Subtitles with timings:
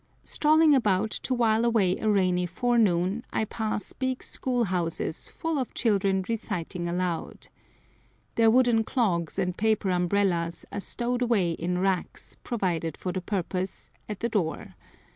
[0.23, 5.75] Strolling about to while away a rainy forenoon I pass big school houses full of
[5.75, 7.49] children reciting aloud.
[8.33, 13.91] Their wooden clogs and paper umbrellas are stowed away in racks, provided for the purpose,
[14.09, 14.73] at the door.